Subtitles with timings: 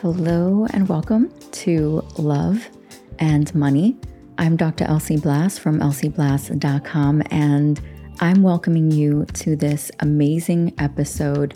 [0.00, 2.70] Hello and welcome to Love
[3.18, 3.98] and Money.
[4.38, 4.86] I'm Dr.
[4.86, 7.78] Elsie Blass from elsieblass.com, and
[8.20, 11.52] I'm welcoming you to this amazing episode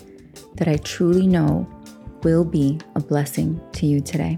[0.57, 1.67] that I truly know
[2.21, 4.37] will be a blessing to you today.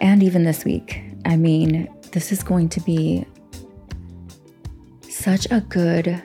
[0.00, 1.02] And even this week.
[1.24, 3.26] I mean, this is going to be
[5.08, 6.22] such a good,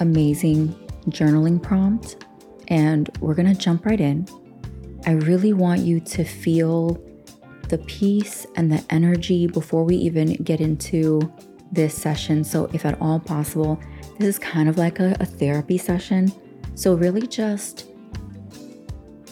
[0.00, 0.74] amazing
[1.10, 2.24] journaling prompt.
[2.66, 4.26] And we're going to jump right in.
[5.06, 7.00] I really want you to feel
[7.68, 11.32] the peace and the energy before we even get into
[11.70, 12.42] this session.
[12.42, 13.80] So, if at all possible,
[14.18, 16.32] this is kind of like a, a therapy session.
[16.74, 17.88] So, really just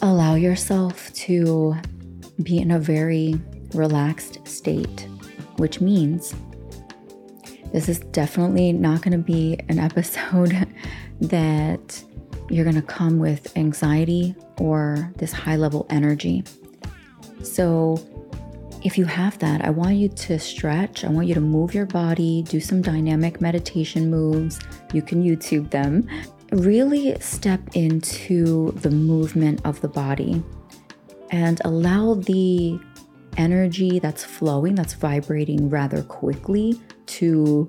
[0.01, 1.75] allow yourself to
[2.41, 3.39] be in a very
[3.73, 5.07] relaxed state,
[5.57, 6.33] which means
[7.73, 10.67] this is definitely not going to be an episode
[11.19, 12.03] that
[12.49, 16.43] you're going to come with anxiety or this high level energy.
[17.43, 17.97] So,
[18.83, 21.03] if you have that, I want you to stretch.
[21.03, 24.59] I want you to move your body, do some dynamic meditation moves.
[24.93, 26.07] You can YouTube them.
[26.51, 30.43] Really step into the movement of the body
[31.31, 32.79] and allow the
[33.37, 37.67] energy that's flowing, that's vibrating rather quickly, to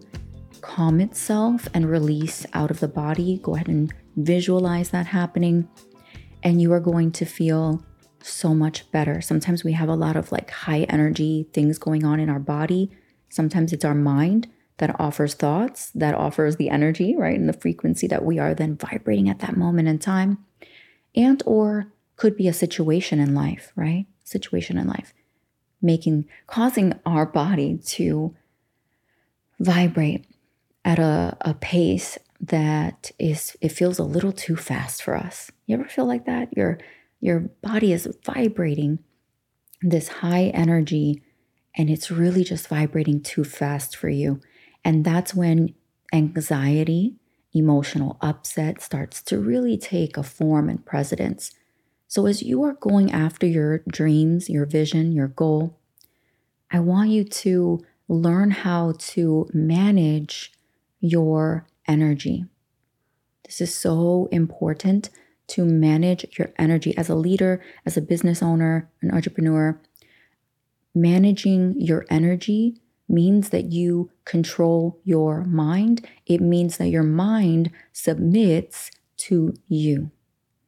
[0.61, 3.39] calm itself and release out of the body.
[3.43, 5.69] Go ahead and visualize that happening,
[6.47, 7.85] and you are going to feel
[8.23, 9.21] so much better.
[9.21, 12.89] Sometimes we have a lot of like high energy things going on in our body.
[13.29, 17.37] Sometimes it's our mind that offers thoughts, that offers the energy, right?
[17.37, 20.39] And the frequency that we are then vibrating at that moment in time.
[21.17, 24.07] And or could be a situation in life, right?
[24.23, 25.13] Situation in life
[25.83, 28.35] making causing our body to
[29.59, 30.25] vibrate
[30.87, 35.51] at a, a pace that is it feels a little too fast for us.
[35.67, 36.57] You ever feel like that?
[36.57, 36.79] Your
[37.21, 39.01] your body is vibrating
[39.83, 41.23] this high energy
[41.77, 44.41] and it's really just vibrating too fast for you.
[44.85, 45.75] And that's when
[46.13, 47.17] anxiety,
[47.53, 51.51] emotional upset starts to really take a form and precedence.
[52.07, 55.81] So, as you are going after your dreams, your vision, your goal,
[56.71, 60.53] I want you to learn how to manage
[61.09, 62.45] your energy.
[63.45, 65.11] This is so important
[65.49, 69.81] to manage your energy as a leader, as a business owner, an entrepreneur.
[70.95, 76.07] Managing your energy means that you control your mind.
[76.27, 80.11] It means that your mind submits to you.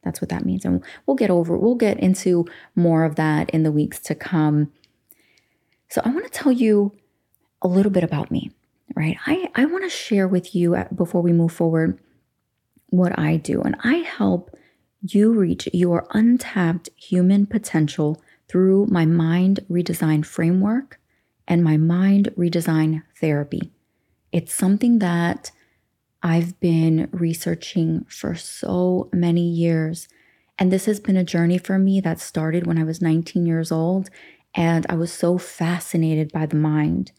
[0.03, 0.63] That's what that means.
[0.63, 2.45] And we'll get over, we'll get into
[2.75, 4.71] more of that in the weeks to come.
[5.89, 6.95] So I want to tell you
[7.61, 8.51] a little bit about me,
[8.95, 9.17] right?
[9.25, 11.99] I, I want to share with you uh, before we move forward
[12.87, 13.61] what I do.
[13.61, 14.55] And I help
[15.01, 20.99] you reach your untapped human potential through my mind redesign framework
[21.47, 23.71] and my mind redesign therapy.
[24.31, 25.51] It's something that
[26.21, 30.07] I've been researching for so many years.
[30.57, 33.71] And this has been a journey for me that started when I was 19 years
[33.71, 34.09] old.
[34.53, 37.13] And I was so fascinated by the mind.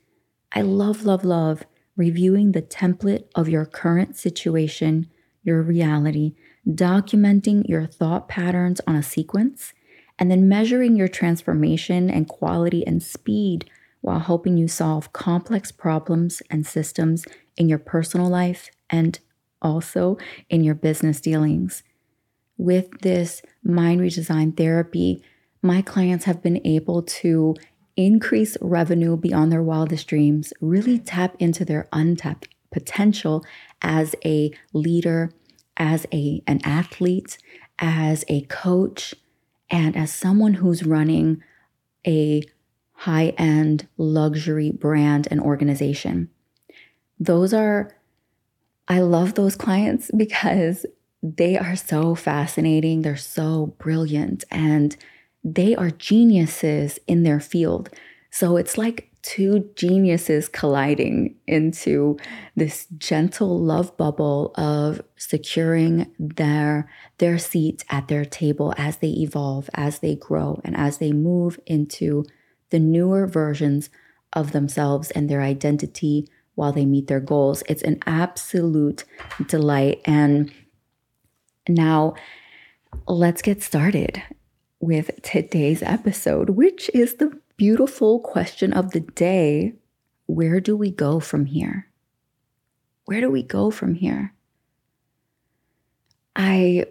[0.52, 1.64] I love, love, love
[1.96, 5.06] reviewing the template of your current situation,
[5.42, 6.34] your reality,
[6.66, 9.74] documenting your thought patterns on a sequence,
[10.18, 13.68] and then measuring your transformation and quality and speed
[14.00, 19.20] while helping you solve complex problems and systems in your personal life and
[19.62, 20.16] also
[20.48, 21.82] in your business dealings.
[22.56, 25.22] With this mind redesign therapy,
[25.62, 27.56] my clients have been able to
[28.06, 33.44] increase revenue beyond their wildest dreams, really tap into their untapped potential
[33.82, 35.32] as a leader,
[35.76, 37.38] as a an athlete,
[37.78, 39.14] as a coach,
[39.70, 41.42] and as someone who's running
[42.06, 42.42] a
[42.92, 46.28] high-end luxury brand and organization.
[47.18, 47.94] Those are
[48.88, 50.84] I love those clients because
[51.22, 54.96] they are so fascinating, they're so brilliant and
[55.42, 57.90] they are geniuses in their field.
[58.30, 62.16] So it's like two geniuses colliding into
[62.56, 69.68] this gentle love bubble of securing their their seat at their table as they evolve,
[69.74, 72.24] as they grow, and as they move into
[72.70, 73.90] the newer versions
[74.32, 77.62] of themselves and their identity while they meet their goals.
[77.68, 79.04] It's an absolute
[79.46, 80.00] delight.
[80.04, 80.52] And
[81.68, 82.14] now
[83.06, 84.22] let's get started
[84.80, 89.74] with today's episode, which is the beautiful question of the day
[90.26, 91.88] where do we go from here?
[93.04, 94.32] Where do we go from here?
[96.36, 96.86] I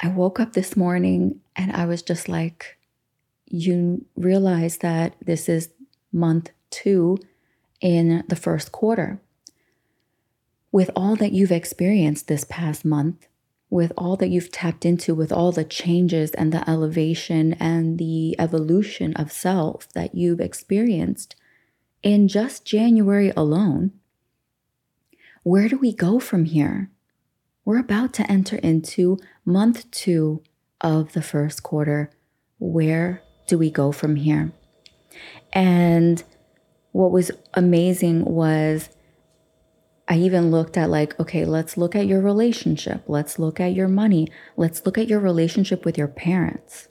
[0.00, 2.78] I woke up this morning and I was just like,
[3.46, 5.70] you realize that this is
[6.12, 7.18] month two
[7.80, 9.20] in the first quarter.
[10.70, 13.26] With all that you've experienced this past month,
[13.72, 18.36] with all that you've tapped into, with all the changes and the elevation and the
[18.38, 21.34] evolution of self that you've experienced
[22.02, 23.90] in just January alone,
[25.42, 26.90] where do we go from here?
[27.64, 30.42] We're about to enter into month two
[30.82, 32.10] of the first quarter.
[32.58, 34.52] Where do we go from here?
[35.50, 36.22] And
[36.90, 38.90] what was amazing was
[40.12, 43.02] I even looked at, like, okay, let's look at your relationship.
[43.06, 44.28] Let's look at your money.
[44.58, 46.88] Let's look at your relationship with your parents.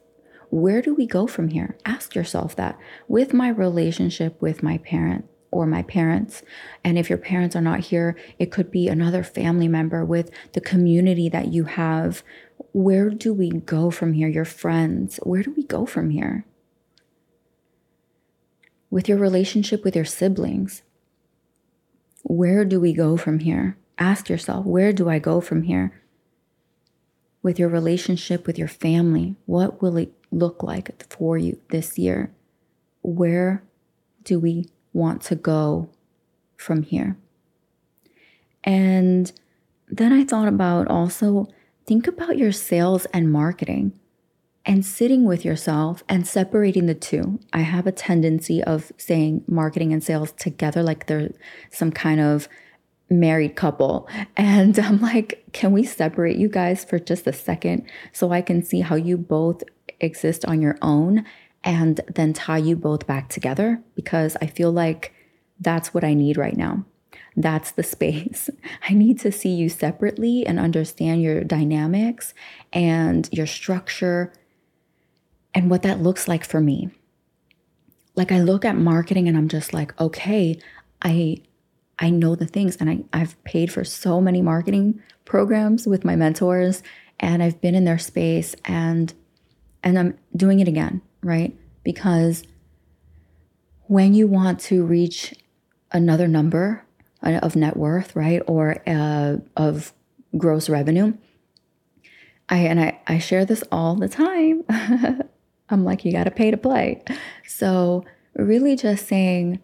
[0.50, 1.77] Where do we go from here?
[1.85, 2.79] Ask yourself that.
[3.07, 6.41] With my relationship with my parent or my parents,
[6.83, 10.62] and if your parents are not here, it could be another family member with the
[10.62, 12.24] community that you have.
[12.71, 14.29] Where do we go from here?
[14.29, 16.47] Your friends, where do we go from here?
[18.91, 20.83] with your relationship with your siblings.
[22.23, 23.77] Where do we go from here?
[23.97, 26.01] Ask yourself, where do I go from here?
[27.44, 32.31] With your relationship with your family, what will it look like for you this year?
[33.01, 33.63] Where
[34.23, 35.89] do we want to go
[36.56, 37.18] from here?
[38.63, 39.31] And
[39.88, 41.47] then I thought about also
[41.88, 44.00] think about your sales and marketing
[44.65, 47.39] and sitting with yourself and separating the two.
[47.51, 51.31] I have a tendency of saying marketing and sales together like they're
[51.71, 52.47] some kind of
[53.09, 54.07] married couple.
[54.37, 58.63] And I'm like, can we separate you guys for just a second so I can
[58.63, 59.63] see how you both
[59.99, 61.25] exist on your own
[61.63, 63.81] and then tie you both back together?
[63.95, 65.13] Because I feel like
[65.59, 66.85] that's what I need right now.
[67.35, 68.49] That's the space.
[68.87, 72.33] I need to see you separately and understand your dynamics
[72.73, 74.33] and your structure
[75.53, 76.89] and what that looks like for me.
[78.15, 80.59] Like I look at marketing and I'm just like, okay,
[81.01, 81.38] I
[82.00, 86.15] I know the things and I, I've paid for so many marketing programs with my
[86.15, 86.81] mentors
[87.19, 89.13] and I've been in their space and
[89.83, 91.56] and I'm doing it again, right?
[91.83, 92.44] Because
[93.83, 95.33] when you want to reach
[95.92, 96.86] another number
[97.21, 99.94] of net worth, right, or uh, of
[100.38, 101.13] gross revenue,
[102.50, 104.63] I and I, I share this all the time.
[105.71, 107.03] I'm like, you got to pay to play.
[107.47, 109.59] So, really just saying,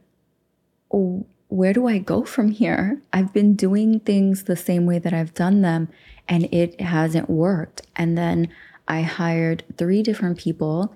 [0.92, 3.01] oh, where do I go from here?
[3.13, 5.88] I've been doing things the same way that I've done them
[6.27, 7.81] and it hasn't worked.
[7.95, 8.50] And then
[8.88, 10.94] I hired three different people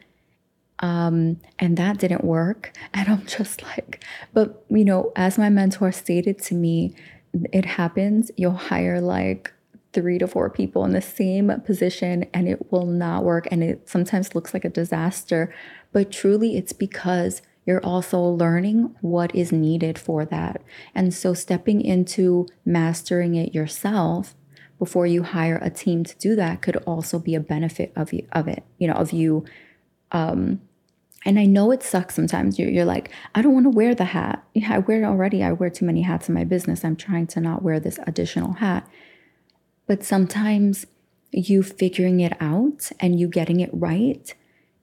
[0.80, 2.74] um, and that didn't work.
[2.94, 4.04] And I'm just like,
[4.34, 6.94] but you know, as my mentor stated to me,
[7.54, 8.32] it happens.
[8.36, 9.54] You'll hire like
[9.94, 13.48] three to four people in the same position and it will not work.
[13.52, 15.54] And it sometimes looks like a disaster.
[15.92, 20.62] But truly, it's because you're also learning what is needed for that.
[20.96, 24.36] And so, stepping into mastering it yourself
[24.80, 28.28] before you hire a team to do that could also be a benefit of you,
[28.32, 29.46] of it, you know, of you.
[30.12, 30.62] Um,
[31.24, 32.58] and I know it sucks sometimes.
[32.58, 34.44] You're, you're like, I don't want to wear the hat.
[34.56, 35.44] Yeah, I wear it already.
[35.44, 36.84] I wear too many hats in my business.
[36.84, 38.90] I'm trying to not wear this additional hat.
[39.92, 40.86] But sometimes
[41.34, 44.34] you figuring it out and you getting it right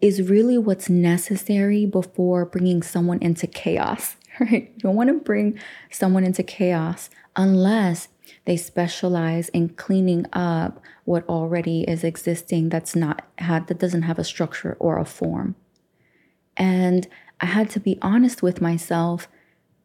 [0.03, 4.71] is really what's necessary before bringing someone into chaos, right?
[4.75, 5.59] You don't want to bring
[5.91, 8.09] someone into chaos unless
[8.45, 14.19] they specialize in cleaning up what already is existing that's not had that doesn't have
[14.19, 15.55] a structure or a form.
[16.55, 17.09] And
[17.41, 19.27] I had to be honest with myself.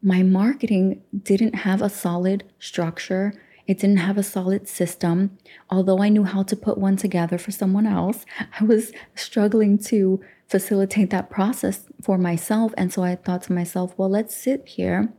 [0.02, 3.32] My marketing didn't have a solid structure
[3.66, 5.38] it didn't have a solid system.
[5.70, 8.24] Although I knew how to put one together for someone else,
[8.60, 12.74] I was struggling to facilitate that process for myself.
[12.76, 15.12] And so I thought to myself, well, let's sit here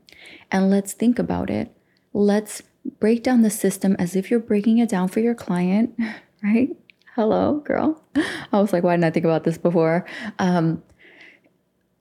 [0.51, 1.75] and let's think about it.
[2.13, 2.61] Let's
[2.99, 5.97] break down the system as if you're breaking it down for your client,
[6.43, 6.69] right?
[7.15, 8.03] Hello, girl.
[8.15, 10.05] I was like, why didn't I think about this before?
[10.37, 10.83] Um,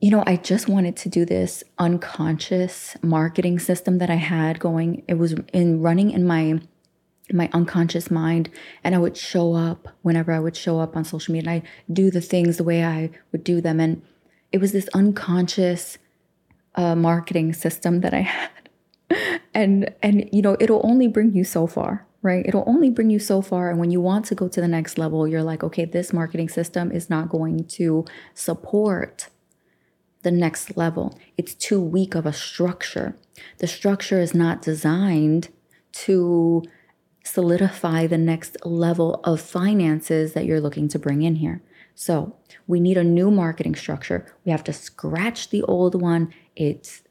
[0.05, 5.03] you know, I just wanted to do this unconscious marketing system that I had going.
[5.09, 6.61] It was in running in my
[7.33, 8.51] my unconscious mind
[8.85, 11.69] and I would show up whenever I would show up on social media and I
[11.91, 14.03] do the things the way I would do them and
[14.53, 15.97] it was this unconscious
[16.75, 18.69] uh, marketing system that I had.
[19.55, 22.45] and and you know, it'll only bring you so far, right?
[22.45, 24.99] It'll only bring you so far and when you want to go to the next
[24.99, 29.31] level, you're like, okay, this marketing system is not going to support
[30.25, 31.19] the next level.
[31.39, 33.17] It's too weak of a structure.
[33.59, 35.49] The structure is not designed
[35.93, 36.63] to
[37.23, 41.63] solidify the next level of finances that you're looking to bring in here.
[41.95, 44.27] So we need a new marketing structure.
[44.45, 46.35] We have to scratch the old one.
[46.57, 47.03] It's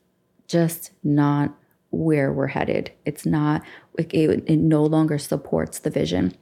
[0.47, 1.55] just not
[1.89, 2.91] where we're headed.
[3.05, 3.63] It's not,
[3.97, 6.35] it, it no longer supports the vision.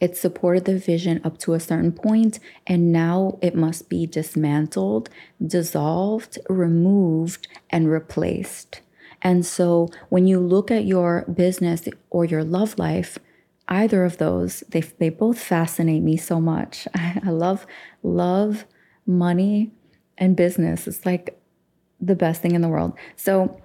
[0.00, 5.10] It supported the vision up to a certain point, and now it must be dismantled,
[5.44, 8.80] dissolved, removed, and replaced.
[9.22, 13.18] And so when you look at your business or your love life,
[13.68, 16.86] either of those, they, they both fascinate me so much.
[16.94, 17.66] I, I love
[18.02, 18.64] love,
[19.06, 19.70] money,
[20.18, 20.86] and business.
[20.86, 21.38] It's like
[22.00, 22.92] the best thing in the world.
[23.16, 23.60] So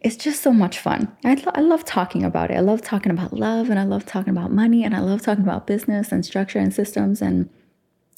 [0.00, 1.14] it's just so much fun.
[1.24, 2.54] I, I love talking about it.
[2.54, 5.44] I love talking about love and I love talking about money and I love talking
[5.44, 7.50] about business and structure and systems and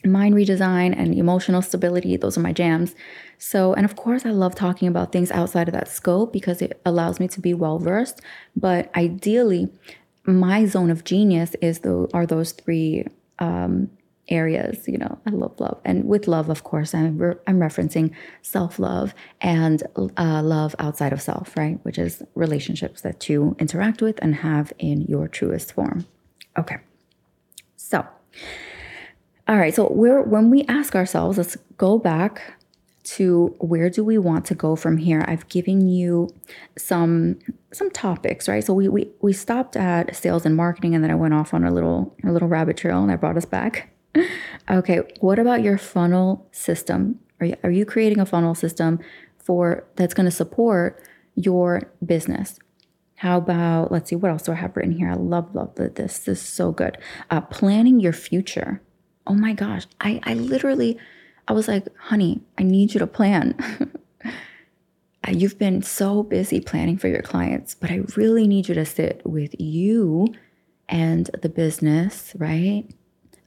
[0.04, 2.16] mind redesign and emotional stability.
[2.16, 2.94] Those are my jams.
[3.38, 6.80] So, and of course, I love talking about things outside of that scope because it
[6.84, 8.20] allows me to be well versed.
[8.54, 9.68] But ideally,
[10.24, 13.06] my zone of genius is the are those three
[13.38, 13.90] um,
[14.29, 14.87] areas.
[14.87, 18.12] You know, I love love, and with love, of course, I'm re- I'm referencing
[18.43, 19.83] self love and
[20.17, 21.79] uh, love outside of self, right?
[21.83, 26.07] Which is relationships that you interact with and have in your truest form.
[26.59, 26.79] Okay,
[27.76, 28.07] so.
[29.49, 32.55] All right, so we're when we ask ourselves, let's go back
[33.05, 36.29] to where do we want to go from here i've given you
[36.79, 37.38] some
[37.73, 41.14] some topics right so we we, we stopped at sales and marketing and then i
[41.14, 43.91] went off on a little a little rabbit trail and i brought us back
[44.71, 47.19] okay what about your funnel system?
[47.40, 49.00] Are you, are you creating a funnel system
[49.38, 51.02] for that's going to support
[51.35, 52.59] your business?
[53.16, 55.11] How about let's see what else do i have written here?
[55.11, 56.99] I love love this this is so good.
[57.31, 58.83] Uh, planning your future.
[59.26, 60.99] Oh my gosh i i literally
[61.49, 63.57] I was like, honey, I need you to plan.
[65.28, 69.23] You've been so busy planning for your clients, but I really need you to sit
[69.25, 70.35] with you
[70.88, 72.85] and the business, right?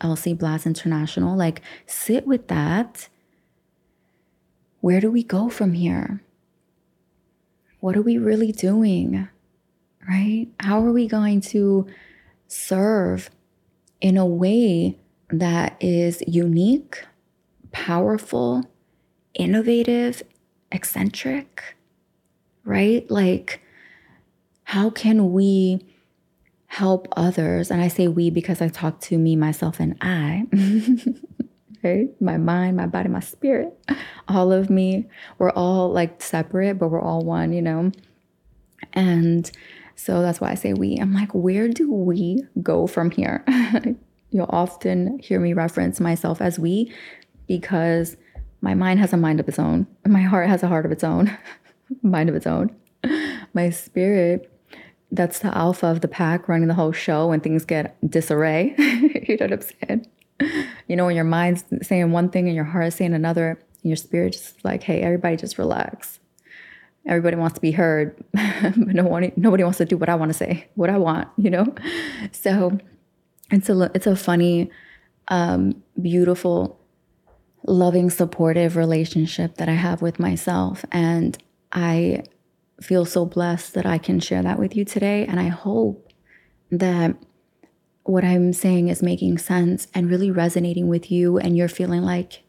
[0.01, 1.35] Elsie Blass International.
[1.35, 3.09] Like, sit with that.
[4.81, 6.21] Where do we go from here?
[7.79, 9.27] What are we really doing?
[10.07, 10.47] Right?
[10.59, 11.87] How are we going to
[12.47, 13.29] serve
[14.01, 14.99] in a way
[15.29, 17.03] that is unique
[17.75, 18.63] powerful,
[19.33, 20.23] innovative,
[20.71, 21.75] eccentric,
[22.63, 23.09] right?
[23.11, 23.61] Like,
[24.63, 25.85] how can we
[26.75, 27.71] help others?
[27.71, 30.45] And I say we because I talk to me, myself, and I,
[31.83, 32.09] right?
[32.21, 33.73] My mind, my body, my spirit,
[34.27, 35.05] all of me.
[35.37, 37.91] We're all like separate, but we're all one, you know?
[38.91, 39.49] And
[39.95, 40.97] so that's why I say we.
[40.97, 43.45] I'm like, where do we go from here?
[44.31, 46.91] You'll often hear me reference myself as we
[47.47, 48.17] because
[48.59, 49.87] my mind has a mind of its own.
[50.05, 51.35] My heart has a heart of its own,
[52.01, 52.75] mind of its own.
[53.53, 54.51] My spirit,
[55.11, 58.73] that's the alpha of the pack running the whole show when things get disarray.
[58.77, 60.07] you know what I'm saying?
[60.87, 63.89] You know, when your mind's saying one thing and your heart is saying another, and
[63.89, 66.19] your spirit just like, hey, everybody just relax.
[67.05, 70.37] Everybody wants to be heard, but no nobody wants to do what I want to
[70.37, 71.73] say, what I want, you know?
[72.31, 72.79] So
[73.51, 74.71] it's a, it's a funny,
[75.27, 76.79] um, beautiful
[77.67, 80.85] loving, supportive relationship that I have with myself.
[80.91, 81.37] And
[81.71, 82.23] I
[82.81, 85.25] feel so blessed that I can share that with you today.
[85.25, 86.11] And I hope
[86.71, 87.15] that
[88.03, 91.37] what I'm saying is making sense and really resonating with you.
[91.37, 92.43] And you're feeling like,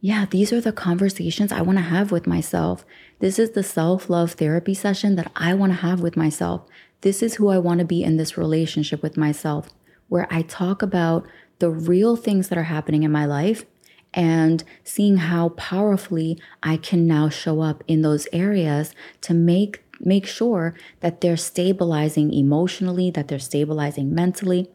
[0.00, 2.84] yeah, these are the conversations I want to have with myself.
[3.18, 6.66] This is the self love therapy session that I want to have with myself.
[7.02, 9.68] This is who I want to be in this relationship with myself,
[10.08, 11.26] where I talk about
[11.58, 13.64] the real things that are happening in my life
[14.12, 20.26] and seeing how powerfully I can now show up in those areas to make make
[20.26, 24.70] sure that they're stabilizing emotionally, that they're stabilizing mentally.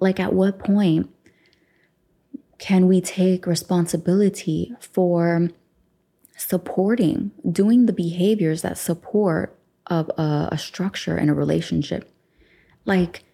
[0.00, 1.10] Like at what point
[2.58, 5.50] can we take responsibility for
[6.36, 12.10] supporting, doing the behaviors that support of a, a structure in a relationship?
[12.86, 13.24] Like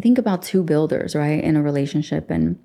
[0.00, 2.58] think about two builders, right, in a relationship and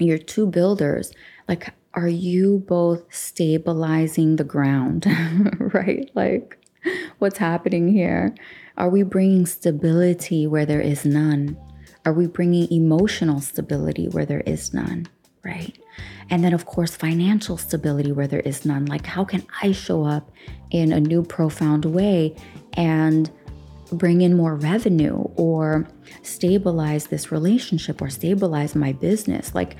[0.00, 1.12] your two builders,
[1.48, 5.06] like, are you both stabilizing the ground,
[5.58, 6.10] right?
[6.14, 6.58] Like,
[7.18, 8.34] what's happening here?
[8.76, 11.56] Are we bringing stability where there is none?
[12.04, 15.08] Are we bringing emotional stability where there is none,
[15.44, 15.76] right?
[16.30, 18.86] And then, of course, financial stability where there is none.
[18.86, 20.30] Like, how can I show up
[20.70, 22.36] in a new, profound way
[22.74, 23.30] and
[23.92, 25.88] bring in more revenue or
[26.22, 29.54] stabilize this relationship or stabilize my business.
[29.54, 29.76] Like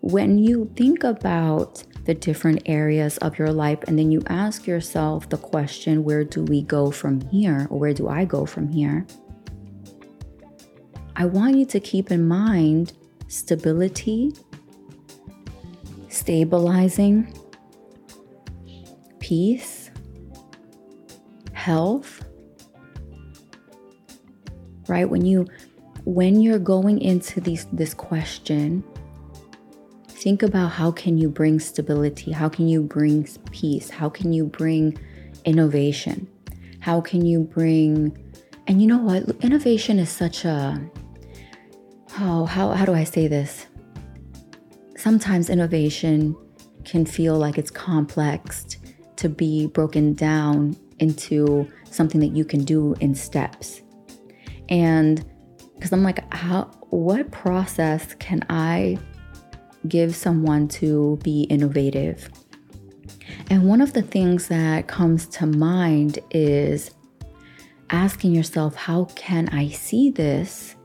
[0.00, 5.28] when you think about the different areas of your life and then you ask yourself
[5.28, 7.66] the question, where do we go from here?
[7.70, 9.06] Or where do I go from here?
[11.16, 12.92] I want you to keep in mind
[13.28, 14.32] stability
[16.28, 17.32] stabilizing,
[19.18, 19.90] peace,
[21.52, 22.27] health.
[24.88, 25.08] Right?
[25.08, 25.46] When you
[26.04, 28.82] when you're going into these this question,
[30.08, 32.32] think about how can you bring stability?
[32.32, 33.90] How can you bring peace?
[33.90, 34.98] How can you bring
[35.44, 36.26] innovation?
[36.80, 38.16] How can you bring
[38.66, 39.28] and you know what?
[39.42, 40.80] Innovation is such a
[42.10, 43.66] how how how do I say this?
[44.96, 46.36] Sometimes innovation
[46.84, 48.78] can feel like it's complex
[49.16, 53.82] to be broken down into something that you can do in steps.
[54.68, 55.24] And
[55.74, 58.98] because I'm like, how what process can I
[59.86, 62.30] give someone to be innovative?
[63.50, 66.90] And one of the things that comes to mind is
[67.90, 70.76] asking yourself, how can I see this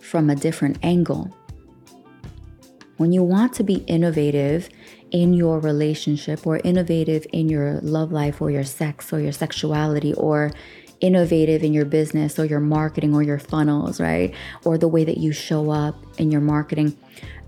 [0.00, 1.34] from a different angle?
[2.96, 4.70] When you want to be innovative
[5.10, 10.14] in your relationship or innovative in your love life or your sex or your sexuality
[10.14, 10.50] or
[11.00, 14.34] innovative in your business or your marketing or your funnels, right?
[14.64, 16.96] Or the way that you show up in your marketing.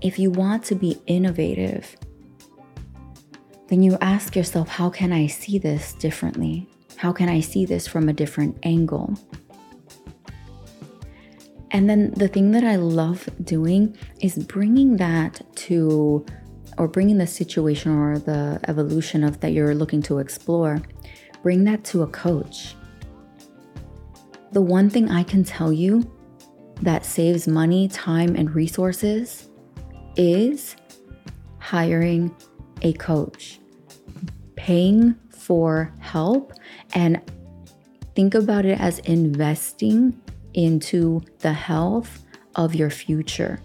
[0.01, 1.97] If you want to be innovative,
[3.67, 6.67] then you ask yourself, how can I see this differently?
[6.95, 9.13] How can I see this from a different angle?
[11.71, 16.25] And then the thing that I love doing is bringing that to,
[16.77, 20.81] or bringing the situation or the evolution of that you're looking to explore,
[21.43, 22.75] bring that to a coach
[24.51, 26.09] the one thing I can tell you
[26.81, 29.49] that saves money, time, and resources
[30.15, 30.75] is
[31.59, 32.35] hiring
[32.81, 33.59] a coach,
[34.55, 36.53] paying for help,
[36.93, 37.21] and
[38.15, 40.19] think about it as investing
[40.53, 43.61] into the health of your future,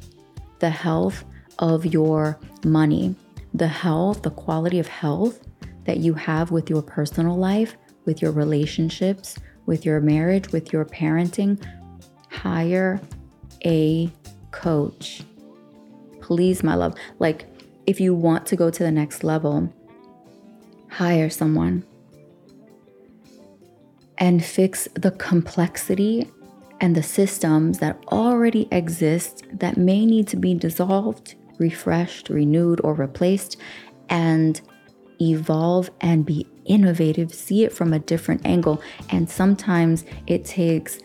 [0.58, 1.24] the health
[1.58, 3.14] of your money,
[3.54, 5.40] the health, the quality of health
[5.84, 10.84] that you have with your personal life, with your relationships, with your marriage, with your
[10.84, 11.62] parenting,
[12.30, 13.00] hire
[13.64, 14.10] a
[14.50, 15.22] coach.
[16.20, 16.94] Please, my love.
[17.18, 17.46] Like,
[17.86, 19.72] if you want to go to the next level,
[20.88, 21.84] hire someone
[24.18, 26.30] and fix the complexity
[26.80, 32.94] and the systems that already exist that may need to be dissolved, refreshed, renewed, or
[32.94, 33.56] replaced,
[34.08, 34.60] and
[35.20, 38.82] evolve and be innovative, see it from a different angle.
[39.10, 40.98] And sometimes it takes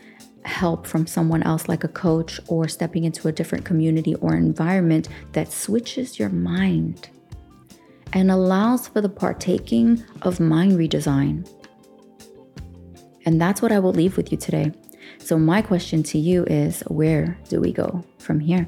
[0.45, 5.09] help from someone else, like a coach, or stepping into a different community or environment
[5.33, 7.09] that switches your mind
[8.13, 11.47] and allows for the partaking of mind redesign.
[13.25, 14.71] And that's what I will leave with you today.
[15.19, 18.67] So, my question to you is where do we go from here?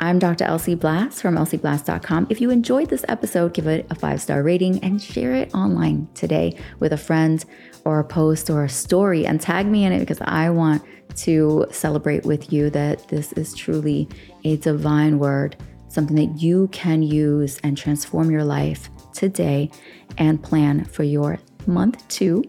[0.00, 0.44] I'm Dr.
[0.44, 2.26] Elsie Blass from elsieblass.com.
[2.30, 6.08] If you enjoyed this episode, give it a five star rating and share it online
[6.14, 7.44] today with a friend
[7.84, 10.82] or a post or a story and tag me in it because I want
[11.16, 14.08] to celebrate with you that this is truly
[14.44, 15.56] a divine word,
[15.88, 19.70] something that you can use and transform your life today
[20.18, 22.44] and plan for your month two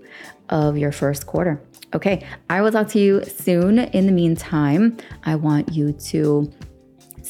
[0.49, 1.61] of your first quarter.
[1.93, 3.79] Okay, I will talk to you soon.
[3.79, 6.51] In the meantime, I want you to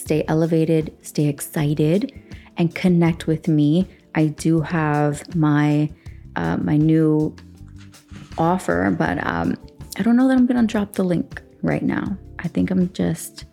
[0.04, 2.12] stay elevated, stay excited,
[2.58, 3.88] and connect with me.
[4.16, 5.90] I do have my
[6.36, 7.36] uh, my new
[8.38, 9.56] offer, but um,
[9.98, 12.18] I don't know that I'm gonna drop the link right now.
[12.40, 13.46] I think I'm just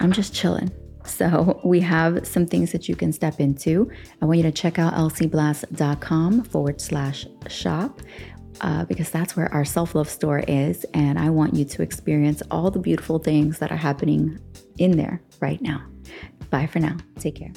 [0.00, 0.70] I'm just chilling.
[1.06, 3.90] So we have some things that you can step into.
[4.20, 8.00] I want you to check out elsieblass.com forward slash shop.
[8.60, 10.86] Uh, because that's where our self love store is.
[10.94, 14.38] And I want you to experience all the beautiful things that are happening
[14.78, 15.84] in there right now.
[16.50, 16.96] Bye for now.
[17.18, 17.52] Take care.